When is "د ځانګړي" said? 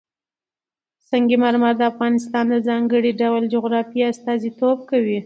2.49-3.11